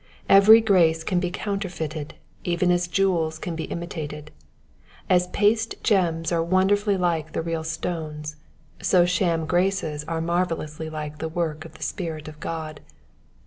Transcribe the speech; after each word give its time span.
Every 0.27 0.61
grace 0.61 1.03
can 1.03 1.19
be 1.19 1.29
counterfeited, 1.29 2.15
even 2.43 2.71
as 2.71 2.87
jewels 2.87 3.37
can 3.37 3.55
be 3.55 3.65
imitated. 3.65 4.31
As 5.07 5.27
paste 5.27 5.75
gems 5.83 6.31
are 6.31 6.41
wonderfully 6.41 6.97
like 6.97 7.33
the 7.33 7.43
real 7.43 7.63
stones, 7.63 8.35
so 8.81 9.05
sham 9.05 9.45
graces 9.45 10.03
are 10.05 10.19
marvellously 10.19 10.89
like 10.89 11.19
the 11.19 11.29
work 11.29 11.65
of 11.65 11.75
the 11.75 11.83
Spirit 11.83 12.27
of 12.27 12.39
God. 12.39 12.81